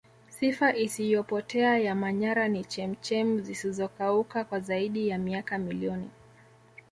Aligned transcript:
sifa 0.29 0.75
isiyopotea 0.75 1.77
ya 1.79 1.95
manyara 1.95 2.47
ni 2.47 2.65
chemchem 2.65 3.41
zisizokauka 3.41 4.43
kwa 4.43 4.59
zaidi 4.59 5.07
ya 5.07 5.17
miaka 5.17 5.57
milioni 5.57 6.09